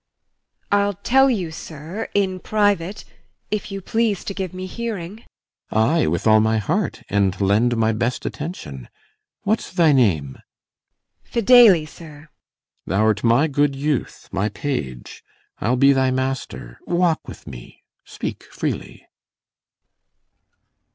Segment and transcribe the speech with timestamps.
[0.71, 0.81] IMOGEN.
[0.81, 3.05] I'll tell you, sir, in private,
[3.51, 5.23] if you please To give me hearing.
[5.71, 5.99] CYMBELINE.
[5.99, 8.89] Ay, with all my heart, And lend my best attention.
[9.43, 10.37] What's thy name?
[10.39, 10.43] IMOGEN.
[11.23, 12.05] Fidele, sir.
[12.07, 12.29] CYMBELINE.
[12.87, 15.23] Thou'rt my good youth, my page;
[15.59, 16.79] I'll be thy master.
[16.87, 19.05] Walk with me; speak freely.